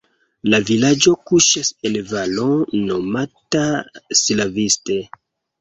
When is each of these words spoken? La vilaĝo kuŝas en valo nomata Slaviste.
La 0.53 0.59
vilaĝo 0.69 1.13
kuŝas 1.31 1.69
en 1.89 1.99
valo 2.13 2.47
nomata 2.87 3.63
Slaviste. 4.23 4.99